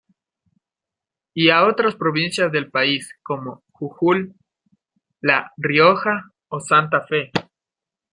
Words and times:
Y 1.35 1.51
a 1.51 1.63
otras 1.67 1.93
provincias 1.95 2.51
del 2.51 2.71
país 2.71 3.13
como 3.21 3.61
Jujuy, 3.71 4.33
La 5.19 5.51
Rioja 5.57 6.31
o 6.47 6.59
Santa 6.59 7.01
Fe. 7.05 7.29